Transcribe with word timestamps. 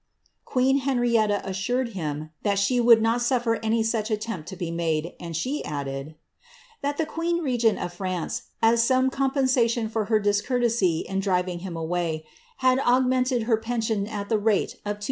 "'Queen 0.51 0.77
Henrietta 0.79 1.47
assured 1.47 1.89
him 1.89 2.31
that 2.41 2.59
would 2.71 3.03
not 3.03 3.19
sufler 3.19 3.59
any 3.61 3.83
such 3.83 4.09
attempt 4.09 4.49
to 4.49 4.55
be 4.55 4.71
made; 4.71 5.13
and 5.19 5.37
she 5.37 5.63
added, 5.63 6.15
^^ 6.85 6.97
that 6.97 7.07
queen 7.07 7.37
regent 7.43 7.77
of 7.77 7.93
France, 7.93 8.45
as 8.63 8.81
some 8.81 9.11
compensation 9.11 9.87
for 9.87 10.05
her 10.05 10.19
discourtesy 10.19 11.01
in 11.07 11.21
ing 11.47 11.59
him 11.59 11.77
away, 11.77 12.25
had 12.65 12.79
augmented 12.79 13.43
her 13.43 13.57
pension 13.57 14.07
at 14.07 14.27
tlie 14.29 14.43
rate 14.43 14.75
of 14.85 14.97
200()f. 14.97 14.99